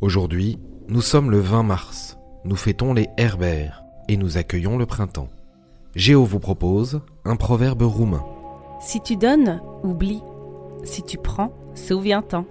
Aujourd'hui, 0.00 0.60
nous 0.86 1.00
sommes 1.00 1.32
le 1.32 1.40
20 1.40 1.64
mars. 1.64 2.18
Nous 2.44 2.54
fêtons 2.54 2.94
les 2.94 3.08
Herbères 3.16 3.82
et 4.08 4.16
nous 4.16 4.38
accueillons 4.38 4.78
le 4.78 4.86
printemps. 4.86 5.28
Géo 5.96 6.24
vous 6.24 6.38
propose 6.38 7.00
un 7.24 7.34
proverbe 7.34 7.82
roumain. 7.82 8.24
Si 8.80 9.00
tu 9.00 9.16
donnes, 9.16 9.60
oublie. 9.82 10.22
Si 10.84 11.02
tu 11.02 11.18
prends, 11.18 11.52
souviens-t'en. 11.74 12.44